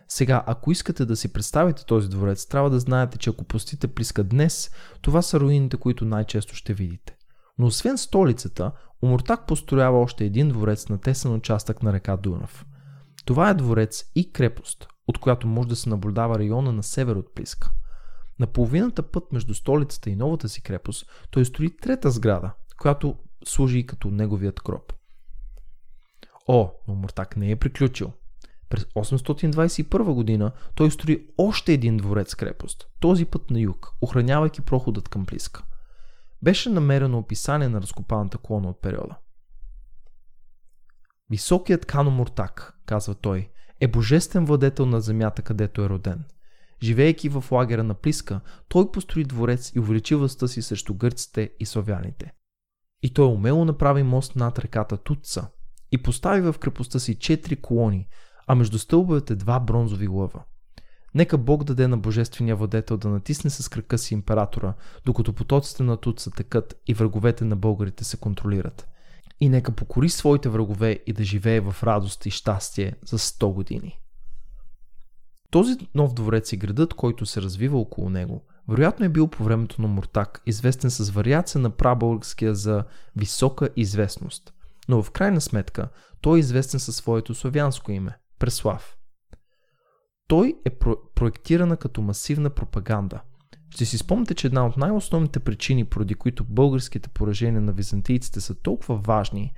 Сега, 0.08 0.44
ако 0.48 0.72
искате 0.72 1.06
да 1.06 1.16
си 1.16 1.34
представите 1.34 1.86
този 1.86 2.10
дворец, 2.10 2.46
трябва 2.46 2.70
да 2.70 2.80
знаете, 2.80 3.18
че 3.18 3.30
ако 3.30 3.44
посетите 3.44 3.88
Плиска 3.88 4.24
днес, 4.24 4.72
това 5.02 5.22
са 5.22 5.40
руините, 5.40 5.78
които 5.78 6.06
най-често 6.06 6.56
ще 6.56 6.74
видите. 6.74 7.16
Но 7.58 7.66
освен 7.66 7.98
столицата, 7.98 8.72
Омуртак 9.04 9.48
построява 9.48 10.00
още 10.00 10.26
един 10.26 10.50
дворец 10.50 10.90
на 10.90 11.02
тесен 11.02 11.34
участък 11.34 11.84
на 11.84 11.94
река 11.94 12.18
Дунав. 12.18 12.66
Това 13.26 13.50
е 13.50 13.54
дворец 13.54 14.04
и 14.16 14.32
крепост, 14.32 14.88
от 15.08 15.18
която 15.18 15.48
може 15.48 15.70
да 15.70 15.76
се 15.76 15.90
наблюдава 15.90 16.40
района 16.40 16.72
на 16.72 16.84
север 16.84 17.16
от 17.16 17.36
Плиска. 17.36 17.72
На 18.40 18.48
половината 18.48 19.04
път 19.04 19.32
между 19.32 19.54
столицата 19.54 20.10
и 20.10 20.16
новата 20.16 20.50
си 20.50 20.62
крепост 20.62 21.06
той 21.32 21.46
строи 21.46 21.78
трета 21.78 22.12
сграда, 22.12 22.54
която 22.78 23.16
служи 23.46 23.80
и 23.80 23.86
като 23.86 24.12
неговият 24.12 24.62
гроб. 24.66 24.94
О, 26.48 26.72
но 26.88 26.96
Муртак 26.96 27.38
не 27.38 27.52
е 27.52 27.56
приключил. 27.56 28.14
През 28.70 28.84
821 28.84 30.14
година 30.14 30.52
той 30.76 30.92
строи 30.92 31.28
още 31.38 31.74
един 31.74 31.98
дворец-крепост, 31.98 32.88
този 33.00 33.26
път 33.26 33.52
на 33.52 33.60
юг, 33.60 33.92
охранявайки 34.02 34.62
проходът 34.62 35.10
към 35.10 35.26
Плиска. 35.26 35.64
Беше 36.42 36.70
намерено 36.70 37.18
описание 37.18 37.70
на 37.70 37.82
разкопаната 37.82 38.38
клона 38.38 38.70
от 38.70 38.82
периода. 38.82 39.16
Високият 41.30 41.86
Кано 41.86 42.12
Муртак, 42.12 42.80
казва 42.86 43.16
той, 43.16 43.50
е 43.80 43.88
божествен 43.88 44.46
владетел 44.46 44.86
на 44.86 45.02
земята, 45.02 45.42
където 45.42 45.82
е 45.82 45.90
роден. 45.90 46.24
Живеейки 46.84 47.30
в 47.30 47.44
лагера 47.52 47.84
на 47.84 47.94
Плиска, 47.94 48.42
той 48.68 48.92
построи 48.92 49.24
дворец 49.24 49.72
и 49.76 49.80
увеличи 49.80 50.16
властта 50.16 50.48
си 50.48 50.62
срещу 50.62 50.94
гърците 50.94 51.52
и 51.60 51.66
славяните. 51.66 52.34
И 53.04 53.14
той 53.14 53.26
умело 53.26 53.66
направи 53.66 54.04
мост 54.04 54.36
над 54.36 54.60
реката 54.60 54.98
Тутца 54.98 55.48
и 55.92 56.04
постави 56.04 56.42
в 56.42 56.56
крепостта 56.60 57.00
си 57.00 57.16
четири 57.16 57.56
колони, 57.56 58.08
а 58.48 58.56
между 58.56 58.80
стълбовете 58.80 59.36
два 59.36 59.60
бронзови 59.60 60.08
лъва. 60.08 60.44
Нека 61.16 61.38
Бог 61.38 61.64
даде 61.64 61.88
на 61.88 61.98
божествения 61.98 62.56
владетел 62.56 62.98
да 62.98 63.10
натисне 63.10 63.50
с 63.50 63.70
крака 63.70 63.98
си 63.98 64.14
императора, 64.14 64.74
докато 65.06 65.34
потоците 65.34 65.84
на 65.84 65.98
Тутца 65.98 66.32
текат 66.32 66.82
и 66.88 66.94
враговете 66.94 67.46
на 67.46 67.56
българите 67.56 68.04
се 68.04 68.18
контролират. 68.18 68.88
И 69.40 69.50
нека 69.50 69.72
покори 69.72 70.10
своите 70.10 70.50
врагове 70.50 71.00
и 71.08 71.14
да 71.14 71.24
живее 71.24 71.60
в 71.60 71.76
радост 71.84 72.26
и 72.26 72.32
щастие 72.32 72.96
за 73.06 73.18
100 73.20 73.54
години. 73.54 74.00
Този 75.52 75.78
нов 75.96 76.14
дворец 76.14 76.52
и 76.52 76.58
градът, 76.58 76.94
който 76.94 77.26
се 77.26 77.42
развива 77.42 77.80
около 77.80 78.10
него– 78.10 78.44
вероятно 78.68 79.06
е 79.06 79.10
бил 79.10 79.28
по 79.28 79.44
времето 79.44 79.82
на 79.82 79.88
Муртак, 79.88 80.42
известен 80.46 80.92
с 80.92 81.10
вариация 81.10 81.62
на 81.62 81.70
прабългарския 81.70 82.56
за 82.56 82.84
висока 83.16 83.70
известност. 83.76 84.54
Но 84.90 85.04
в 85.04 85.12
крайна 85.12 85.42
сметка 85.42 85.90
той 86.22 86.38
е 86.38 86.40
известен 86.40 86.80
със 86.80 86.96
своето 86.96 87.34
славянско 87.34 87.92
име– 87.92 88.18
Преслав. 88.46 88.98
Той 90.28 90.56
е 90.66 90.70
про- 90.70 91.14
проектирана 91.16 91.78
като 91.78 92.02
масивна 92.02 92.50
пропаганда. 92.50 93.22
Ще 93.70 93.86
си 93.86 93.98
спомните, 93.98 94.34
че 94.34 94.48
една 94.48 94.66
от 94.66 94.78
най-основните 94.78 95.40
причини, 95.40 95.86
поради 95.86 96.16
които 96.16 96.44
българските 96.44 97.10
поражения 97.10 97.62
на 97.62 97.74
византийците 97.74 98.42
са 98.42 98.56
толкова 98.56 98.96
важни, 98.96 99.54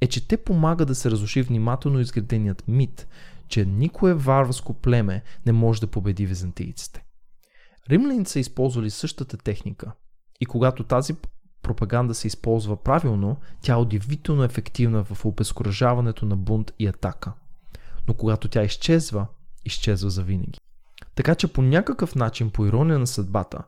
е, 0.00 0.06
че 0.06 0.28
те 0.28 0.36
помагат 0.36 0.88
да 0.88 0.94
се 0.94 1.10
разруши 1.10 1.42
внимателно 1.42 2.00
изграденият 2.00 2.68
мит, 2.68 3.08
че 3.48 3.66
никое 3.66 4.14
варварско 4.14 4.74
племе 4.74 5.22
не 5.46 5.52
може 5.52 5.80
да 5.80 5.86
победи 5.86 6.26
византийците. 6.26 7.04
Римляните 7.90 8.30
са 8.30 8.40
използвали 8.40 8.90
същата 8.90 9.36
техника 9.36 9.92
и 10.40 10.46
когато 10.46 10.84
тази 10.84 11.14
пропаганда 11.62 12.14
се 12.14 12.26
използва 12.26 12.82
правилно, 12.82 13.36
тя 13.60 13.72
е 13.72 13.76
удивително 13.76 14.44
ефективна 14.44 15.04
в 15.04 15.24
обезкуражаването 15.24 16.26
на 16.26 16.36
бунт 16.36 16.72
и 16.78 16.86
атака. 16.86 17.32
Но 18.08 18.14
когато 18.14 18.48
тя 18.48 18.62
изчезва, 18.62 19.26
изчезва 19.64 20.10
завинаги. 20.10 20.60
Така 21.14 21.34
че 21.34 21.52
по 21.52 21.62
някакъв 21.62 22.14
начин, 22.14 22.50
по 22.50 22.66
ирония 22.66 22.98
на 22.98 23.06
съдбата, 23.06 23.62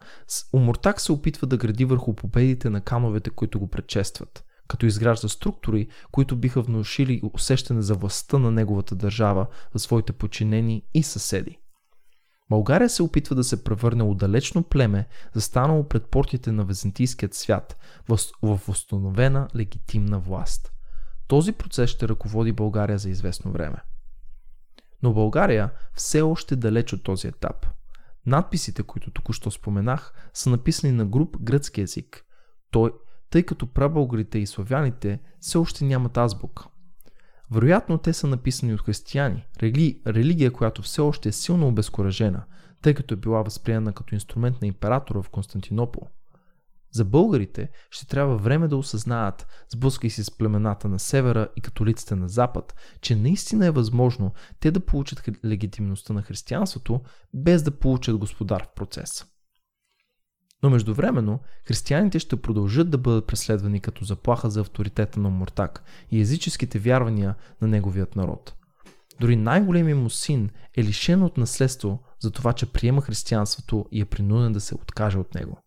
Умортак 0.52 1.00
се 1.00 1.12
опитва 1.12 1.47
да 1.47 1.56
гради 1.56 1.85
върху 1.85 2.14
победите 2.14 2.70
на 2.70 2.80
кановете, 2.80 3.30
които 3.30 3.61
го 3.61 3.68
предшестват, 3.68 4.44
като 4.68 4.87
изгражда 4.87 5.28
структури, 5.28 5.88
които 6.12 6.37
биха 6.37 6.62
внушили 6.62 7.20
усещане 7.35 7.82
за 7.82 7.94
властта 7.94 8.38
на 8.38 8.50
неговата 8.50 8.94
държава 8.94 9.47
за 9.75 9.78
своите 9.78 10.12
подчинени 10.12 10.82
и 10.94 11.02
съседи. 11.02 11.59
България 12.50 12.88
се 12.88 13.02
опитва 13.02 13.37
да 13.37 13.44
се 13.44 13.64
превърне 13.64 14.02
от 14.02 14.18
далечно 14.18 14.62
племе, 14.62 15.09
застанало 15.35 15.88
пред 15.88 16.06
портите 16.06 16.52
на 16.52 16.64
византийският 16.64 17.35
свят, 17.35 17.76
в 18.42 18.61
установена 18.68 19.49
легитимна 19.56 20.18
власт. 20.18 20.73
Този 21.28 21.52
процес 21.52 21.90
ще 21.90 22.09
ръководи 22.09 22.52
България 22.52 22.99
за 22.99 23.11
известно 23.11 23.52
време. 23.52 23.76
Но 25.02 25.14
България 25.14 25.71
все 25.95 26.23
още 26.23 26.57
далеч 26.57 26.92
от 26.92 27.02
този 27.02 27.28
етап. 27.28 27.66
Надписите, 28.26 28.83
които 28.83 29.11
току-що 29.11 29.50
споменах, 29.50 30.30
са 30.35 30.50
написани 30.50 30.92
на 30.92 31.07
груп 31.07 31.37
гръцки 31.40 31.80
език, 31.80 32.25
той, 32.71 32.92
тъй 33.30 33.42
като 33.42 33.66
прабългарите 33.66 34.38
и 34.38 34.47
славяните 34.47 35.21
все 35.40 35.59
още 35.59 35.85
нямат 35.85 36.16
азбука. 36.16 36.66
Вероятно 37.52 37.99
те 37.99 38.12
са 38.12 38.26
написани 38.26 38.75
от 38.75 38.83
християни, 38.83 39.47
рели, 39.62 40.02
религия, 40.07 40.52
която 40.52 40.83
все 40.83 41.00
още 41.00 41.28
е 41.28 41.33
силно 41.33 41.69
обезкуражена, 41.69 42.45
тъй 42.83 42.95
като 42.95 43.14
е 43.14 43.16
била 43.16 43.42
възприемана 43.42 43.92
като 43.92 44.14
инструмент 44.14 44.61
на 44.62 44.66
императора 44.66 45.23
в 45.23 45.30
Константинопол. 45.30 46.09
За 46.92 47.04
българите 47.04 47.70
ще 47.90 48.06
трябва 48.06 48.37
време 48.37 48.68
да 48.68 48.76
осъзнаят, 48.76 49.47
сблъскай 49.73 50.11
си 50.11 50.25
с 50.25 50.30
племената 50.30 50.88
на 50.88 50.99
севера 50.99 51.49
и 51.56 51.61
католиците 51.61 52.14
на 52.14 52.28
запад, 52.28 52.75
че 53.00 53.16
наистина 53.16 53.66
е 53.66 53.70
възможно 53.70 54.32
те 54.61 54.70
да 54.70 54.80
получат 54.80 55.28
легитимността 55.44 56.12
на 56.12 56.23
християнството, 56.23 57.00
без 57.35 57.62
да 57.62 57.70
получат 57.70 58.16
господар 58.16 58.64
в 58.64 58.75
процеса. 58.75 59.26
Но 60.62 60.70
междувременно, 60.70 61.40
християните 61.64 62.18
ще 62.18 62.42
продължат 62.42 62.90
да 62.90 62.99
бъдат 62.99 63.26
преследвани 63.26 63.80
като 63.80 64.04
заплаха 64.04 64.50
за 64.50 64.61
авторитета 64.61 65.20
на 65.20 65.30
Мортак 65.30 65.85
и 66.11 66.20
езическите 66.20 66.78
вярвания 66.78 67.35
на 67.62 67.68
неговият 67.68 68.16
народ. 68.16 68.54
Дори 69.20 69.37
най-големият 69.37 69.99
му 69.99 70.11
син 70.11 70.50
е 70.76 70.85
лишен 70.85 71.23
от 71.23 71.37
наследство 71.37 72.02
за 72.20 72.30
това, 72.30 72.52
че 72.52 72.73
приема 72.73 73.02
християнството 73.02 73.87
и 73.92 74.00
е 74.00 74.04
принуден 74.04 74.52
да 74.52 74.61
се 74.61 74.75
откаже 74.75 75.18
от 75.18 75.35
него. 75.35 75.59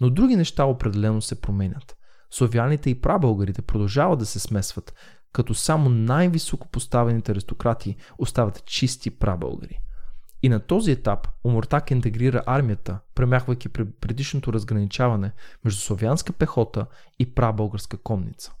Но 0.00 0.10
други 0.10 0.36
неща 0.36 0.64
определено 0.64 1.22
се 1.22 1.40
променят. 1.40 1.96
Славяните 2.30 2.90
и 2.90 3.00
прабългарите 3.00 3.62
продължават 3.62 4.18
да 4.18 4.26
се 4.26 4.40
смесват, 4.40 4.94
като 5.32 5.54
само 5.54 5.88
най-високо 5.88 6.68
поставените 6.68 7.32
аристократи 7.32 7.96
остават 8.18 8.64
чисти 8.64 9.10
прабългари– 9.10 9.78
и 10.42 10.48
на 10.48 10.60
този 10.60 10.90
етап 10.90 11.28
Омуртак 11.44 11.90
интегрира 11.90 12.42
армията, 12.46 12.98
премяхвайки 13.14 13.68
предишното 13.68 14.52
разграничаване 14.52 15.32
между 15.64 15.80
славянска 15.80 16.32
пехота 16.32 16.86
и 17.18 17.34
прабългарска 17.34 17.96
конница. 17.96 18.52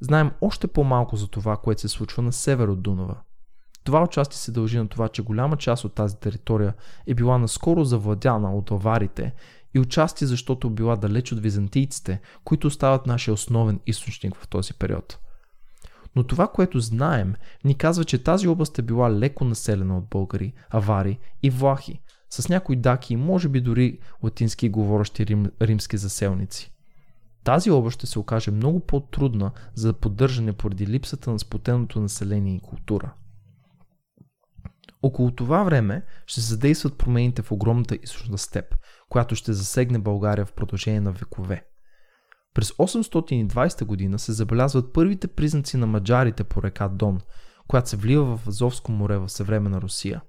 Знаем 0.00 0.30
още 0.40 0.66
по-малко 0.66 1.16
за 1.16 1.28
това, 1.28 1.56
което 1.56 1.80
се 1.80 1.88
случва 1.88 2.22
на 2.22 2.32
север 2.32 2.68
от 2.68 2.82
Дунава. 2.82 3.16
Това 3.84 4.02
участие 4.02 4.36
се 4.36 4.52
дължи 4.52 4.78
на 4.78 4.88
това, 4.88 5.08
че 5.08 5.22
голяма 5.22 5.56
част 5.56 5.84
от 5.84 5.94
тази 5.94 6.16
територия 6.16 6.74
е 7.06 7.14
била 7.14 7.38
наскоро 7.38 7.84
завладяна 7.84 8.54
от 8.54 8.70
аварите 8.70 9.34
и 9.74 9.78
участие, 9.78 10.26
защото 10.26 10.70
била 10.70 10.96
далеч 10.96 11.32
от 11.32 11.40
византийците, 11.40 12.20
които 12.44 12.66
остават 12.66 13.06
нашия 13.06 13.34
основен 13.34 13.80
източник 13.86 14.36
в 14.36 14.48
този 14.48 14.74
период. 14.74 15.18
Но 16.16 16.24
това, 16.24 16.48
което 16.48 16.80
знаем, 16.80 17.34
ни 17.64 17.74
казва, 17.74 18.04
че 18.04 18.22
тази 18.22 18.48
област 18.48 18.78
е 18.78 18.82
била 18.82 19.10
леко 19.10 19.44
населена 19.44 19.98
от 19.98 20.08
българи, 20.08 20.52
авари 20.70 21.18
и 21.42 21.50
влахи, 21.50 22.00
с 22.30 22.48
някои 22.48 22.76
даки 22.76 23.14
и 23.14 23.16
може 23.16 23.48
би 23.48 23.60
дори 23.60 23.98
латински 24.22 24.68
говорещи 24.68 25.26
рим, 25.26 25.46
римски 25.62 25.96
заселници. 25.96 26.72
Тази 27.44 27.70
област 27.70 27.94
ще 27.94 28.06
се 28.06 28.18
окаже 28.18 28.50
много 28.50 28.80
по-трудна 28.80 29.50
за 29.74 29.92
поддържане 29.92 30.52
поради 30.52 30.86
липсата 30.86 31.30
на 31.30 31.38
спотеното 31.38 32.00
население 32.00 32.56
и 32.56 32.60
култура. 32.60 33.12
Около 35.02 35.30
това 35.30 35.62
време 35.62 36.02
ще 36.26 36.40
се 36.40 36.46
задействат 36.46 36.98
промените 36.98 37.42
в 37.42 37.52
огромната 37.52 37.98
източна 38.02 38.38
степ, 38.38 38.74
която 39.08 39.34
ще 39.34 39.52
засегне 39.52 39.98
България 39.98 40.46
в 40.46 40.52
продължение 40.52 41.00
на 41.00 41.12
векове. 41.12 41.64
През 42.54 42.70
820 42.70 43.84
година 43.84 44.18
се 44.18 44.32
забелязват 44.32 44.92
първите 44.92 45.28
признаци 45.28 45.76
на 45.76 45.86
маджарите 45.86 46.44
по 46.44 46.62
река 46.62 46.88
Дон, 46.88 47.20
която 47.68 47.88
се 47.88 47.96
влива 47.96 48.36
в 48.36 48.48
Азовско 48.48 48.92
море 48.92 49.18
в 49.18 49.28
съвременна 49.28 49.80
Русия. 49.80 50.22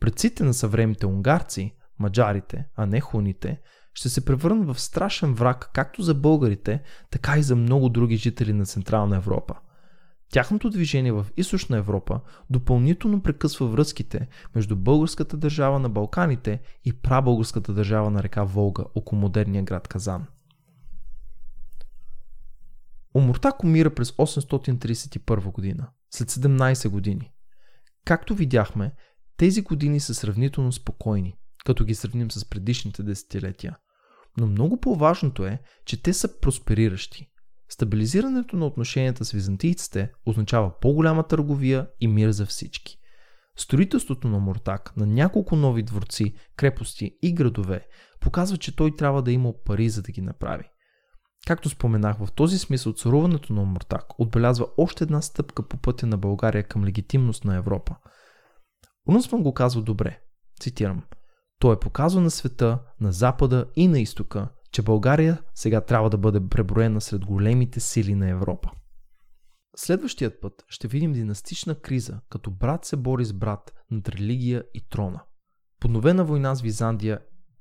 Предците 0.00 0.44
на 0.44 0.54
съвременните 0.54 1.06
унгарци, 1.06 1.74
маджарите, 1.98 2.68
а 2.76 2.86
не 2.86 3.00
хуните, 3.00 3.60
ще 3.94 4.08
се 4.08 4.24
превърнат 4.24 4.74
в 4.74 4.80
страшен 4.80 5.34
враг 5.34 5.70
както 5.74 6.02
за 6.02 6.14
българите, 6.14 6.82
така 7.10 7.38
и 7.38 7.42
за 7.42 7.56
много 7.56 7.88
други 7.88 8.16
жители 8.16 8.52
на 8.52 8.66
Централна 8.66 9.16
Европа. 9.16 9.54
Тяхното 10.32 10.70
движение 10.70 11.12
в 11.12 11.26
Източна 11.36 11.76
Европа 11.76 12.20
допълнително 12.50 13.22
прекъсва 13.22 13.66
връзките 13.66 14.28
между 14.54 14.76
българската 14.76 15.36
държава 15.36 15.78
на 15.78 15.88
Балканите 15.88 16.60
и 16.84 16.92
прабългарската 16.92 17.72
държава 17.72 18.10
на 18.10 18.22
река 18.22 18.44
Волга 18.44 18.84
около 18.94 19.20
модерния 19.20 19.62
град 19.62 19.88
Казан. 19.88 20.26
Омуртак 23.14 23.64
умира 23.64 23.94
през 23.94 24.10
831 24.10 25.52
година, 25.52 25.88
след 26.10 26.30
17 26.30 26.88
години. 26.88 27.32
Както 28.04 28.34
видяхме, 28.34 28.92
тези 29.36 29.62
години 29.62 30.00
са 30.00 30.14
сравнително 30.14 30.72
спокойни, 30.72 31.36
като 31.64 31.84
ги 31.84 31.94
сравним 31.94 32.30
с 32.30 32.44
предишните 32.44 33.02
десетилетия. 33.02 33.76
Но 34.36 34.46
много 34.46 34.80
по-важното 34.80 35.46
е, 35.46 35.62
че 35.84 36.02
те 36.02 36.12
са 36.12 36.40
проспериращи. 36.40 37.30
Стабилизирането 37.68 38.56
на 38.56 38.66
отношенията 38.66 39.24
с 39.24 39.32
византийците 39.32 40.10
означава 40.26 40.72
по-голяма 40.80 41.22
търговия 41.26 41.88
и 42.00 42.08
мир 42.08 42.30
за 42.30 42.46
всички. 42.46 42.98
Строителството 43.56 44.28
на 44.28 44.38
Мортак 44.38 44.96
на 44.96 45.06
няколко 45.06 45.56
нови 45.56 45.82
дворци, 45.82 46.34
крепости 46.56 47.18
и 47.22 47.34
градове 47.34 47.86
показва, 48.20 48.56
че 48.56 48.76
той 48.76 48.96
трябва 48.96 49.22
да 49.22 49.32
има 49.32 49.52
пари 49.64 49.88
за 49.88 50.02
да 50.02 50.12
ги 50.12 50.20
направи. 50.20 50.64
Както 51.46 51.68
споменах, 51.68 52.18
в 52.18 52.32
този 52.32 52.58
смисъл 52.58 52.92
царуването 52.92 53.52
на 53.52 53.64
Мортак 53.64 54.20
отбелязва 54.20 54.66
още 54.78 55.04
една 55.04 55.22
стъпка 55.22 55.68
по 55.68 55.76
пътя 55.76 56.06
на 56.06 56.18
България 56.18 56.62
към 56.62 56.84
легитимност 56.84 57.44
на 57.44 57.56
Европа. 57.56 57.96
Унсман 59.08 59.42
го 59.42 59.54
казва 59.54 59.82
добре. 59.82 60.20
Цитирам. 60.60 61.02
Той 61.58 61.74
е 61.74 61.78
показва 61.78 62.20
на 62.20 62.30
света, 62.30 62.78
на 63.00 63.12
Запада 63.12 63.66
и 63.76 63.88
на 63.88 64.00
Изтока, 64.00 64.48
че 64.72 64.82
България 64.82 65.42
сега 65.54 65.80
трябва 65.80 66.10
да 66.10 66.18
бъде 66.18 66.48
преброена 66.48 67.00
сред 67.00 67.24
големите 67.24 67.80
сили 67.80 68.14
на 68.14 68.28
Европа. 68.28 68.70
Следващият 69.76 70.40
път 70.40 70.64
ще 70.68 70.88
видим 70.88 71.12
династична 71.12 71.74
криза, 71.74 72.20
като 72.30 72.50
брат 72.50 72.84
се 72.84 72.96
бори 72.96 73.24
с 73.24 73.32
брат 73.32 73.74
над 73.90 74.08
религия 74.08 74.64
и 74.74 74.88
трона. 74.88 75.22
Подновена 75.80 76.24
война 76.24 76.54
с 76.54 76.62
Визандия 76.62 77.20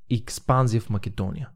и 0.09 0.15
експанзия 0.15 0.81
в 0.81 0.89
Македония. 0.89 1.49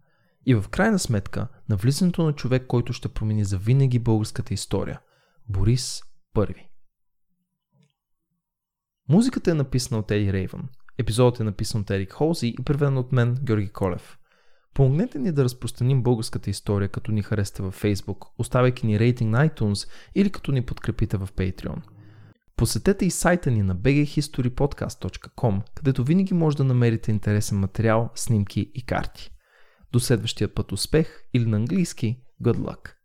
И 0.45 0.55
в 0.55 0.65
крайна 0.69 0.99
сметка 0.99 1.47
на 1.69 1.75
влизането 1.75 2.23
на 2.23 2.33
човек, 2.33 2.67
който 2.67 2.93
ще 2.93 3.09
промени 3.09 3.43
за 3.43 3.57
винаги 3.57 3.99
българската 3.99 4.53
история– 4.53 5.01
Борис 5.49 6.01
I. 6.35 6.55
Музиката 9.09 9.51
е 9.51 9.53
написана 9.53 9.99
от 9.99 10.11
Еди 10.11 10.33
Рейвън. 10.33 10.69
Епизодът 10.97 11.39
е 11.39 11.43
написан 11.43 11.81
от 11.81 11.91
Ерик 11.91 12.13
Холзи 12.13 12.47
и 12.47 12.63
преведен 12.63 12.97
от 12.97 13.11
мен, 13.11 13.37
Георги 13.43 13.69
Колев. 13.69 14.19
Помогнете 14.73 15.19
ни 15.19 15.31
да 15.31 15.43
разпространим 15.43 16.03
българската 16.03 16.49
история, 16.49 16.89
като 16.89 17.11
ни 17.11 17.21
харесате 17.21 17.63
във 17.63 17.81
Facebook, 17.83 18.27
оставяйки 18.37 18.85
ни 18.85 18.99
рейтинг 18.99 19.31
на 19.31 19.49
iTunes 19.49 19.89
или 20.15 20.29
като 20.29 20.51
ни 20.51 20.61
подкрепите 20.61 21.17
в 21.17 21.29
Patreon. 21.35 21.81
Посетете 22.55 23.05
и 23.05 23.11
сайта 23.11 23.51
ни 23.51 23.63
на 23.63 23.75
bghistorypodcast.com, 23.75 25.61
където 25.75 26.03
винаги 26.03 26.33
може 26.33 26.57
да 26.57 26.63
намерите 26.63 27.11
интересен 27.11 27.59
материал, 27.59 28.09
снимки 28.15 28.71
и 28.75 28.85
карти. 28.85 29.31
До 29.91 29.99
следващия 29.99 30.53
път 30.53 30.71
успех 30.71 31.23
или 31.33 31.45
на 31.45 31.57
английски 31.57 32.17
Good 32.43 32.57
luck! 32.57 32.98